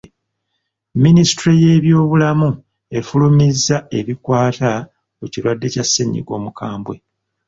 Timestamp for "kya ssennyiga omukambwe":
5.73-6.95